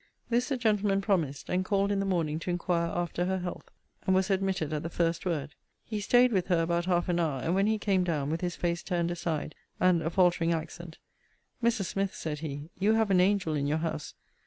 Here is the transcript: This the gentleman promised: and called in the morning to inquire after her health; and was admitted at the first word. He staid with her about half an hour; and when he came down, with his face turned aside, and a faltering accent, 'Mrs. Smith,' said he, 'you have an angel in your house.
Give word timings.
This 0.31 0.49
the 0.49 0.57
gentleman 0.57 0.99
promised: 0.99 1.47
and 1.47 1.63
called 1.63 1.91
in 1.91 1.99
the 1.99 2.07
morning 2.07 2.39
to 2.39 2.49
inquire 2.49 2.87
after 2.89 3.25
her 3.25 3.37
health; 3.37 3.69
and 4.01 4.15
was 4.15 4.31
admitted 4.31 4.73
at 4.73 4.81
the 4.81 4.89
first 4.89 5.27
word. 5.27 5.53
He 5.85 5.99
staid 6.01 6.31
with 6.31 6.47
her 6.47 6.63
about 6.63 6.85
half 6.85 7.07
an 7.07 7.19
hour; 7.19 7.39
and 7.41 7.53
when 7.53 7.67
he 7.67 7.77
came 7.77 8.03
down, 8.03 8.31
with 8.31 8.41
his 8.41 8.55
face 8.55 8.81
turned 8.81 9.11
aside, 9.11 9.53
and 9.79 10.01
a 10.01 10.09
faltering 10.09 10.53
accent, 10.53 10.97
'Mrs. 11.61 11.85
Smith,' 11.85 12.15
said 12.15 12.39
he, 12.39 12.71
'you 12.79 12.95
have 12.95 13.11
an 13.11 13.21
angel 13.21 13.53
in 13.53 13.67
your 13.67 13.77
house. 13.77 14.15